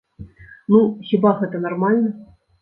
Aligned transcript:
Ну, 0.75 0.79
хіба 1.09 1.35
гэта 1.43 1.61
нармальна? 1.67 2.09